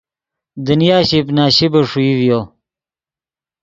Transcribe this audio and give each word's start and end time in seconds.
دنیا 0.65 0.97
شیپ 1.09 1.27
نا 1.35 1.45
شیپے 1.55 1.81
ݰوئی 1.89 2.11
ڤیو 2.19 2.39